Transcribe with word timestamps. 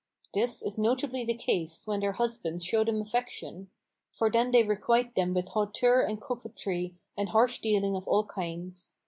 This 0.33 0.63
is 0.63 0.79
notably 0.79 1.23
the 1.25 1.35
case 1.35 1.85
when 1.85 1.99
their 1.99 2.13
husbands 2.13 2.65
show 2.65 2.83
them 2.83 3.01
affection; 3.01 3.69
for 4.11 4.31
then 4.31 4.49
they 4.49 4.63
requite 4.63 5.13
them 5.13 5.31
with 5.35 5.49
hauteur 5.49 6.01
and 6.01 6.19
coquetry 6.19 6.95
and 7.15 7.29
harsh 7.29 7.61
dealing 7.61 7.95
of 7.95 8.07
all 8.07 8.25
kinds. 8.25 8.95